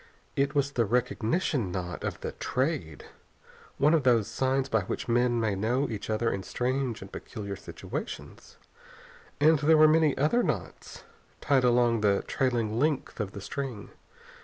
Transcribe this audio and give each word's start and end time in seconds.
It 0.35 0.55
was 0.55 0.71
the 0.71 0.85
recognition 0.85 1.71
knot 1.71 2.03
of 2.03 2.21
the 2.21 2.31
Trade, 2.31 3.05
one 3.77 3.93
of 3.93 4.01
those 4.01 4.27
signs 4.27 4.67
by 4.67 4.81
which 4.81 5.07
men 5.07 5.39
may 5.39 5.53
know 5.53 5.87
each 5.91 6.09
other 6.09 6.31
in 6.31 6.41
strange 6.41 7.03
and 7.03 7.11
peculiar 7.11 7.55
situations. 7.55 8.57
And 9.39 9.59
there 9.59 9.77
were 9.77 9.87
many 9.87 10.17
other 10.17 10.41
knots 10.41 11.03
tied 11.39 11.63
along 11.63 12.01
the 12.01 12.23
trailing 12.25 12.79
length 12.79 13.19
of 13.19 13.33
the 13.33 13.41
string. 13.41 13.91